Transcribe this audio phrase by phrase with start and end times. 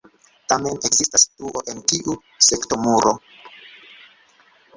[0.51, 2.15] Tamen ekzistas truo en tiu
[2.47, 3.13] sektomuro.